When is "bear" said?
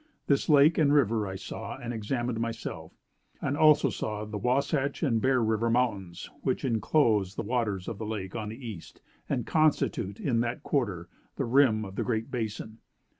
5.21-5.43